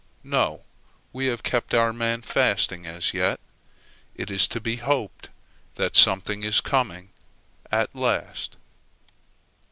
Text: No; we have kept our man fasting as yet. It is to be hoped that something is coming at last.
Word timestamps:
No; 0.23 0.63
we 1.13 1.27
have 1.27 1.43
kept 1.43 1.75
our 1.75 1.93
man 1.93 2.23
fasting 2.23 2.87
as 2.87 3.13
yet. 3.13 3.39
It 4.15 4.31
is 4.31 4.47
to 4.47 4.59
be 4.59 4.77
hoped 4.77 5.29
that 5.75 5.95
something 5.95 6.41
is 6.41 6.59
coming 6.59 7.11
at 7.71 7.93
last. 7.95 8.57